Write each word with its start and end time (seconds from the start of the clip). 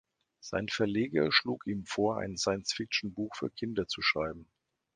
Sein 0.39 0.67
Verleger 0.67 1.31
schlug 1.31 1.67
ihm 1.67 1.85
vor, 1.85 2.17
ein 2.17 2.35
Science-Fiction-Buch 2.35 3.35
für 3.35 3.51
Kinder 3.51 3.85
zu 3.87 4.01
schreiben. 4.01 4.47